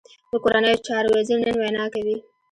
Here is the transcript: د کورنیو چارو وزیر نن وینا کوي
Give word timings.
د 0.31 0.33
کورنیو 0.43 0.83
چارو 0.87 1.09
وزیر 1.17 1.39
نن 1.47 1.55
وینا 1.61 1.85
کوي 1.93 2.17